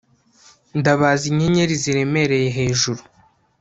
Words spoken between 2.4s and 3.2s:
hejuru